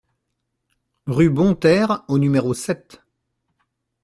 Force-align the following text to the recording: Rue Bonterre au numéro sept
Rue 1.05 1.29
Bonterre 1.29 2.03
au 2.07 2.17
numéro 2.17 2.55
sept 2.55 3.03